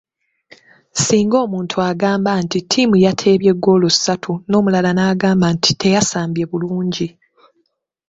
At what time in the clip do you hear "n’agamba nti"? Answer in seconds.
4.93-5.71